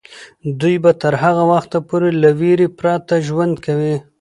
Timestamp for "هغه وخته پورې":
1.23-2.09